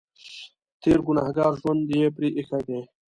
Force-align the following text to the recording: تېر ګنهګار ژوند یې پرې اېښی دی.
تېر 0.81 0.99
ګنهګار 1.07 1.51
ژوند 1.61 1.83
یې 1.99 2.07
پرې 2.15 2.29
اېښی 2.37 2.61
دی. 2.67 2.79